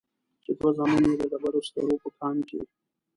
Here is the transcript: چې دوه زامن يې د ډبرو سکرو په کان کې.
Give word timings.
چې 0.43 0.51
دوه 0.59 0.71
زامن 0.77 1.03
يې 1.09 1.13
د 1.19 1.23
ډبرو 1.31 1.65
سکرو 1.67 2.01
په 2.03 2.09
کان 2.17 2.37
کې. 2.49 2.59